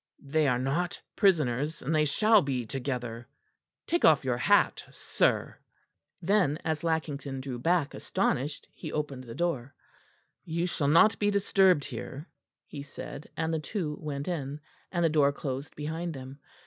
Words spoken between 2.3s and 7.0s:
be together. Take off your hat, sir." Then, as